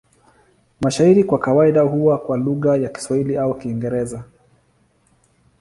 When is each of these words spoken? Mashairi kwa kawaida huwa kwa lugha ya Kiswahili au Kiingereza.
Mashairi 0.81 1.23
kwa 1.23 1.39
kawaida 1.39 1.81
huwa 1.81 2.17
kwa 2.17 2.37
lugha 2.37 2.77
ya 2.77 2.89
Kiswahili 2.89 3.37
au 3.37 3.53
Kiingereza. 3.59 4.23